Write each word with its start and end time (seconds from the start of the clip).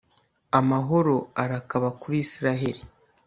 amahoro 0.59 1.15
arakaba 1.43 1.87
kuri 2.01 2.17
israheli 2.25 2.81